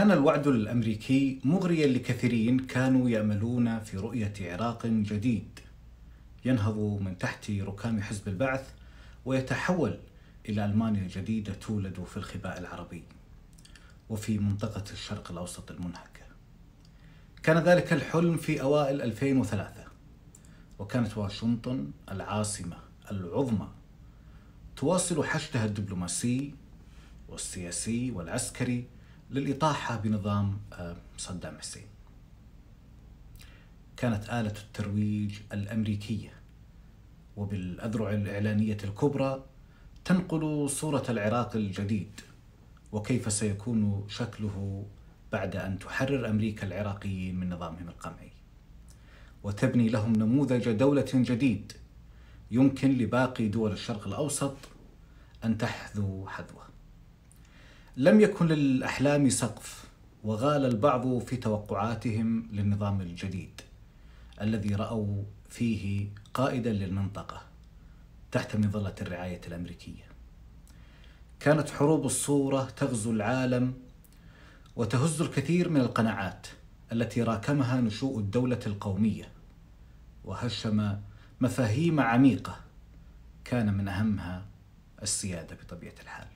كان 0.00 0.12
الوعد 0.12 0.46
الأمريكي 0.46 1.40
مغريا 1.44 1.86
لكثيرين 1.86 2.58
كانوا 2.58 3.10
ياملون 3.10 3.80
في 3.80 3.96
رؤية 3.96 4.32
عراق 4.40 4.86
جديد 4.86 5.60
ينهض 6.44 6.78
من 6.78 7.18
تحت 7.18 7.50
ركام 7.50 8.02
حزب 8.02 8.28
البعث 8.28 8.68
ويتحول 9.24 9.98
إلى 10.48 10.64
ألمانيا 10.64 11.08
جديده 11.08 11.54
تولد 11.54 12.04
في 12.04 12.16
الخباء 12.16 12.58
العربي 12.58 13.02
وفي 14.08 14.38
منطقة 14.38 14.84
الشرق 14.92 15.30
الأوسط 15.30 15.70
المنهكه. 15.70 16.24
كان 17.42 17.58
ذلك 17.58 17.92
الحلم 17.92 18.36
في 18.36 18.62
أوائل 18.62 19.02
2003 19.02 19.84
وكانت 20.78 21.18
واشنطن 21.18 21.90
العاصمة 22.10 22.76
العظمى 23.10 23.68
تواصل 24.76 25.24
حشدها 25.24 25.64
الدبلوماسي 25.64 26.54
والسياسي 27.28 28.10
والعسكري 28.10 28.84
للإطاحة 29.30 29.96
بنظام 29.96 30.58
آه، 30.72 30.96
صدام 31.18 31.58
حسين. 31.58 31.86
كانت 33.96 34.24
آلة 34.24 34.54
الترويج 34.62 35.38
الأمريكية 35.52 36.32
وبالأذرع 37.36 38.10
الإعلانية 38.12 38.76
الكبرى 38.84 39.44
تنقل 40.04 40.70
صورة 40.70 41.04
العراق 41.08 41.56
الجديد 41.56 42.20
وكيف 42.92 43.32
سيكون 43.32 44.06
شكله 44.08 44.86
بعد 45.32 45.56
أن 45.56 45.78
تحرر 45.78 46.30
أمريكا 46.30 46.66
العراقيين 46.66 47.40
من 47.40 47.50
نظامهم 47.50 47.88
القمعي. 47.88 48.32
وتبني 49.42 49.88
لهم 49.88 50.12
نموذج 50.12 50.70
دولة 50.70 51.10
جديد 51.14 51.72
يمكن 52.50 52.90
لباقي 52.98 53.48
دول 53.48 53.72
الشرق 53.72 54.06
الأوسط 54.06 54.56
أن 55.44 55.58
تحذو 55.58 56.26
حذوه. 56.28 56.70
لم 57.96 58.20
يكن 58.20 58.46
للأحلام 58.46 59.28
سقف 59.28 59.84
وغال 60.24 60.64
البعض 60.64 61.18
في 61.18 61.36
توقعاتهم 61.36 62.48
للنظام 62.52 63.00
الجديد 63.00 63.60
الذي 64.40 64.74
رأوا 64.74 65.22
فيه 65.48 66.08
قائدا 66.34 66.72
للمنطقة 66.72 67.42
تحت 68.32 68.56
مظلة 68.56 68.94
الرعاية 69.02 69.40
الأمريكية. 69.46 70.04
كانت 71.40 71.70
حروب 71.70 72.06
الصورة 72.06 72.64
تغزو 72.76 73.10
العالم 73.10 73.74
وتهز 74.76 75.22
الكثير 75.22 75.68
من 75.68 75.80
القناعات 75.80 76.46
التي 76.92 77.22
راكمها 77.22 77.80
نشوء 77.80 78.18
الدولة 78.18 78.60
القومية 78.66 79.28
وهشم 80.24 80.96
مفاهيم 81.40 82.00
عميقة 82.00 82.60
كان 83.44 83.74
من 83.74 83.88
أهمها 83.88 84.46
السيادة 85.02 85.56
بطبيعة 85.56 85.94
الحال. 86.02 86.26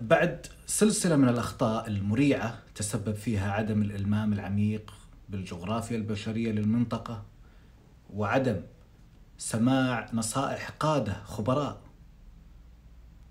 بعد 0.00 0.46
سلسلة 0.66 1.16
من 1.16 1.28
الأخطاء 1.28 1.88
المريعة 1.88 2.58
تسبب 2.74 3.14
فيها 3.14 3.52
عدم 3.52 3.82
الإلمام 3.82 4.32
العميق 4.32 4.94
بالجغرافيا 5.28 5.96
البشرية 5.96 6.52
للمنطقة 6.52 7.22
وعدم 8.14 8.60
سماع 9.38 10.10
نصائح 10.12 10.70
قادة 10.70 11.22
خبراء. 11.24 11.80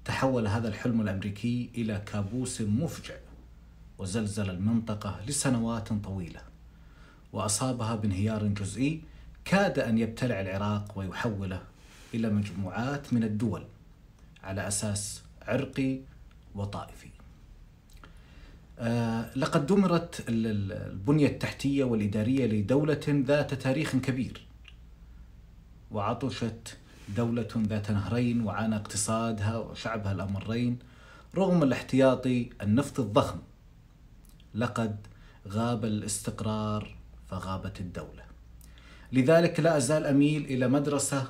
تحول 0.06 0.48
هذا 0.48 0.68
الحلم 0.68 1.02
الأمريكي 1.02 1.70
إلى 1.76 2.02
كابوس 2.06 2.62
مفجع 2.62 3.16
وزلزل 3.98 4.50
المنطقة 4.50 5.20
لسنوات 5.28 5.94
طويلة 5.94 6.42
وأصابها 7.34 7.96
بانهيار 7.96 8.48
جزئي 8.48 9.02
كاد 9.46 9.80
أن 9.80 9.98
يبتلع 9.98 10.42
العراق 10.42 10.98
ويحوله 10.98 11.62
إلى 12.14 12.30
مجموعات 12.30 13.14
من 13.14 13.24
الدول 13.24 13.64
على 14.44 14.68
أساس 14.68 15.24
عرقي 15.42 16.00
وطائفي. 16.56 17.10
آه، 18.80 19.30
لقد 19.36 19.66
دمرت 19.66 20.24
البنية 20.30 21.28
التحتية 21.28 21.84
والإدارية 21.84 22.46
لدولة 22.46 23.02
ذات 23.08 23.54
تاريخ 23.54 23.96
كبير 23.96 24.48
وعطشت 25.92 26.78
دولة 27.18 27.48
ذات 27.58 27.92
نهرين 27.92 28.42
وعانى 28.42 28.76
اقتصادها 28.76 29.58
وشعبها 29.58 30.12
الأمرين 30.12 30.80
رغم 31.36 31.64
الاحتياطي 31.64 32.50
النفط 32.62 33.00
الضخم. 33.00 33.40
لقد 34.56 35.08
غاب 35.48 35.86
الاستقرار 35.86 36.96
فغابت 37.30 37.80
الدولة. 37.80 38.24
لذلك 39.12 39.60
لا 39.60 39.78
أزال 39.78 40.06
أميل 40.06 40.46
إلى 40.46 40.68
مدرسة 40.68 41.28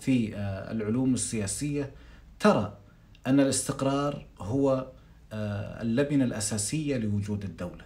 في 0.00 0.36
آه، 0.36 0.72
العلوم 0.72 1.14
السياسية 1.14 1.92
ترى 2.40 2.78
أن 3.26 3.40
الاستقرار 3.40 4.26
هو 4.40 4.86
آه، 5.32 5.82
اللبنة 5.82 6.24
الأساسية 6.24 6.96
لوجود 6.96 7.44
الدولة. 7.44 7.84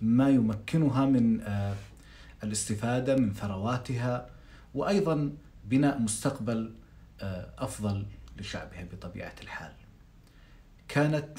ما 0.00 0.30
يمكنها 0.30 1.06
من 1.06 1.40
آه، 1.40 1.74
الاستفادة 2.44 3.16
من 3.16 3.32
ثرواتها 3.32 4.30
وأيضا 4.74 5.32
بناء 5.64 5.98
مستقبل 5.98 6.74
آه، 7.20 7.48
أفضل 7.58 8.06
لشعبها 8.38 8.84
بطبيعة 8.92 9.34
الحال. 9.42 9.72
كانت 10.88 11.38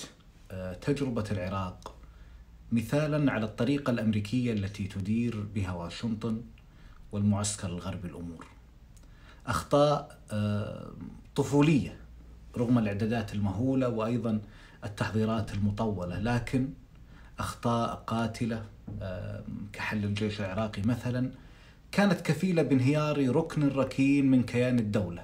تجربة 0.81 1.23
العراق 1.31 1.95
مثالا 2.72 3.31
على 3.31 3.45
الطريقة 3.45 3.91
الأمريكية 3.91 4.53
التي 4.53 4.88
تدير 4.88 5.39
بها 5.56 5.72
واشنطن 5.72 6.41
والمعسكر 7.12 7.67
الغربي 7.67 8.07
الأمور. 8.07 8.47
أخطاء 9.47 10.19
طفولية 11.35 12.02
رغم 12.57 12.77
الإعدادات 12.77 13.33
المهولة 13.33 13.89
وأيضا 13.89 14.41
التحضيرات 14.83 15.53
المطولة 15.53 16.19
لكن 16.19 16.69
أخطاء 17.39 17.95
قاتلة 17.95 18.65
كحل 19.73 20.03
الجيش 20.03 20.41
العراقي 20.41 20.81
مثلا 20.81 21.31
كانت 21.91 22.21
كفيلة 22.21 22.61
بانهيار 22.61 23.35
ركن 23.35 23.67
ركين 23.67 24.31
من 24.31 24.43
كيان 24.43 24.79
الدولة 24.79 25.23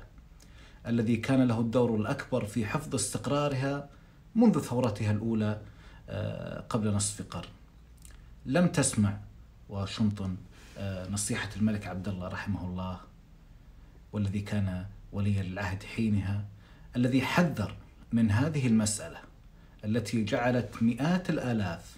الذي 0.88 1.18
كان 1.18 1.48
له 1.48 1.60
الدور 1.60 1.96
الأكبر 1.96 2.46
في 2.46 2.66
حفظ 2.66 2.96
استقرارها 2.96 3.90
منذ 4.36 4.60
ثورتها 4.60 5.12
الأولى 5.12 5.62
آه، 6.10 6.60
قبل 6.60 6.94
نصف 6.94 7.22
قرن. 7.22 7.50
لم 8.46 8.68
تسمع 8.68 9.18
واشنطن 9.70 10.36
آه، 10.78 11.10
نصيحة 11.10 11.50
الملك 11.58 11.88
عبد 11.88 12.08
الله 12.08 12.28
رحمه 12.28 12.66
الله 12.66 13.00
والذي 14.14 14.40
كان 14.40 14.86
ولي 15.12 15.42
العهد 15.42 15.84
حينها 15.84 16.46
الذي 16.96 17.22
حذر 17.22 17.76
من 18.14 18.32
هذه 18.32 18.68
المسألة 18.68 19.18
التي 19.86 20.24
جعلت 20.24 20.84
مئات 20.84 21.30
الآلاف 21.30 21.96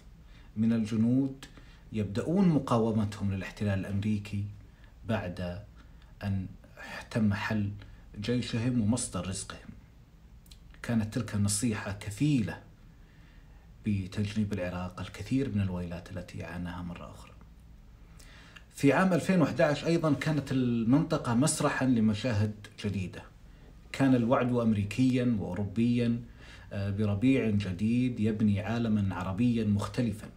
من 0.57 0.74
الجنود 0.74 1.46
يبدأون 1.94 2.50
مقاومتهم 2.50 3.34
للاحتلال 3.34 3.79
الأمريكي 3.79 4.46
بعد 5.07 5.62
أن 6.24 6.47
تم 7.12 7.34
حل 7.34 7.72
جيشهم 8.22 8.81
ومصدر 8.81 9.28
رزقهم. 9.28 9.69
كانت 10.84 11.13
تلك 11.13 11.35
النصيحة 11.35 11.91
كفيلة 11.91 12.62
بتجنيب 13.85 14.53
العراق 14.53 15.00
الكثير 15.00 15.50
من 15.50 15.62
الويلات 15.62 16.12
التي 16.12 16.44
عاناها 16.44 16.81
مرة 16.81 17.12
أخرى. 17.12 17.31
في 18.75 18.94
عام 18.94 19.13
2011 19.13 19.88
أيضا 19.88 20.13
كانت 20.13 20.52
المنطقة 20.52 21.34
مسرحا 21.34 21.85
لمشاهد 21.85 22.53
جديدة. 22.85 23.30
كان 23.94 24.16
الوعد 24.16 24.52
امريكيا 24.53 25.38
واوروبيا 25.40 26.19
آه، 26.74 26.90
بربيع 26.90 27.50
جديد 27.50 28.19
يبني 28.19 28.59
عالما 28.62 29.16
عربيا 29.16 29.66
مختلفا. 29.66 30.28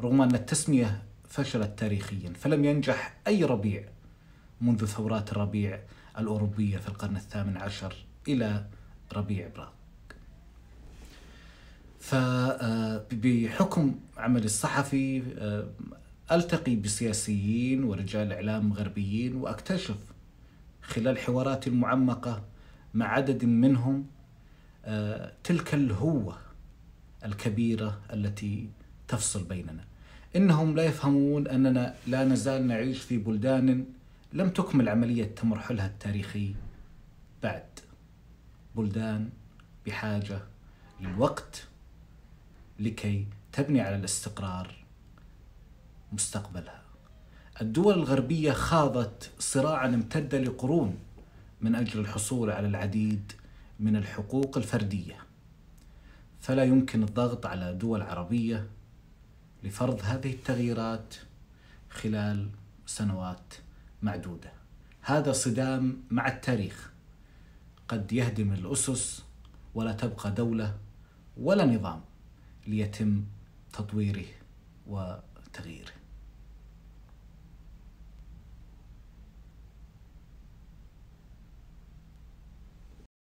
رغم 0.00 0.20
أن 0.20 0.34
التسمية 0.34 1.02
فشلت 1.28 1.78
تاريخيا 1.78 2.32
فلم 2.32 2.64
ينجح 2.64 3.14
أي 3.26 3.44
ربيع 3.44 3.84
منذ 4.60 4.86
ثورات 4.86 5.32
الربيع 5.32 5.80
الأوروبية 6.18 6.78
في 6.78 6.88
القرن 6.88 7.16
الثامن 7.16 7.56
عشر 7.56 7.94
إلى 8.28 8.64
ربيع 9.12 9.48
براغ 9.54 9.68
فبحكم 12.00 13.94
آه، 14.18 14.20
عملي 14.20 14.44
الصحفي 14.44 15.22
آه، 15.38 15.68
ألتقي 16.32 16.76
بسياسيين 16.76 17.84
ورجال 17.84 18.32
إعلام 18.32 18.72
غربيين 18.72 19.36
وأكتشف 19.36 20.11
خلال 20.82 21.18
حواراتي 21.18 21.70
المعمقة 21.70 22.44
مع 22.94 23.06
عدد 23.06 23.44
منهم 23.44 24.06
آه، 24.84 25.32
تلك 25.44 25.74
الهوة 25.74 26.38
الكبيرة 27.24 28.00
التي 28.12 28.70
تفصل 29.08 29.44
بيننا. 29.44 29.84
إنهم 30.36 30.76
لا 30.76 30.84
يفهمون 30.84 31.48
أننا 31.48 31.94
لا 32.06 32.24
نزال 32.24 32.66
نعيش 32.66 33.02
في 33.02 33.18
بلدان 33.18 33.86
لم 34.32 34.50
تكمل 34.50 34.88
عملية 34.88 35.24
تمرحلها 35.24 35.86
التاريخي. 35.86 36.54
بعد 37.42 37.64
بلدان 38.76 39.30
بحاجة 39.86 40.40
للوقت 41.00 41.66
لكي 42.78 43.26
تبني 43.52 43.80
على 43.80 43.96
الاستقرار 43.96 44.74
مستقبلها. 46.12 46.82
الدول 47.60 47.94
الغربية 47.94 48.52
خاضت 48.52 49.30
صراعا 49.38 49.86
امتد 49.86 50.34
لقرون 50.34 50.98
من 51.60 51.74
أجل 51.74 52.00
الحصول 52.00 52.50
على 52.50 52.66
العديد 52.66 53.32
من 53.80 53.96
الحقوق 53.96 54.56
الفردية. 54.56 55.16
فلا 56.40 56.64
يمكن 56.64 57.02
الضغط 57.02 57.46
على 57.46 57.74
دول 57.74 58.02
عربية 58.02 58.66
لفرض 59.64 60.00
هذه 60.04 60.32
التغييرات 60.32 61.14
خلال 61.90 62.48
سنوات 62.86 63.54
معدودة. 64.02 64.52
هذا 65.00 65.32
صدام 65.32 66.02
مع 66.10 66.28
التاريخ. 66.28 66.92
قد 67.88 68.12
يهدم 68.12 68.52
الأسس 68.52 69.22
ولا 69.74 69.92
تبقى 69.92 70.30
دولة 70.30 70.76
ولا 71.36 71.66
نظام 71.66 72.00
ليتم 72.66 73.24
تطويره 73.72 74.26
وتغييره. 74.86 76.01